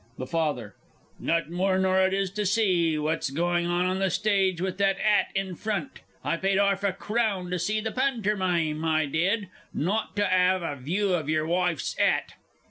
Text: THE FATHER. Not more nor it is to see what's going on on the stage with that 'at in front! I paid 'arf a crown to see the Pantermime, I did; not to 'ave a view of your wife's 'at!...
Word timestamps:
THE 0.17 0.25
FATHER. 0.25 0.75
Not 1.19 1.51
more 1.51 1.77
nor 1.77 2.01
it 2.01 2.11
is 2.11 2.31
to 2.31 2.43
see 2.43 2.97
what's 2.97 3.29
going 3.29 3.67
on 3.67 3.85
on 3.85 3.99
the 3.99 4.09
stage 4.09 4.59
with 4.59 4.79
that 4.79 4.97
'at 4.99 5.27
in 5.35 5.53
front! 5.53 5.99
I 6.23 6.37
paid 6.37 6.57
'arf 6.57 6.83
a 6.83 6.91
crown 6.91 7.51
to 7.51 7.59
see 7.59 7.81
the 7.81 7.91
Pantermime, 7.91 8.83
I 8.83 9.05
did; 9.05 9.49
not 9.75 10.15
to 10.15 10.25
'ave 10.25 10.65
a 10.65 10.75
view 10.75 11.13
of 11.13 11.29
your 11.29 11.45
wife's 11.45 11.95
'at!... 11.99 12.33